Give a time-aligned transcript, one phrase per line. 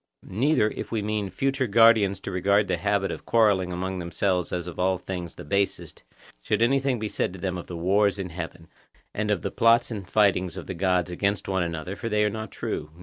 [0.27, 4.51] Neither, if we mean our future guardians to regard the habit of quarrelling among themselves
[4.51, 6.01] as of all things the basest,
[6.41, 8.67] should any word be said to them of the wars in heaven,
[9.13, 12.31] and of the plots and fightings of the gods against one another, for they are
[12.31, 12.89] not true.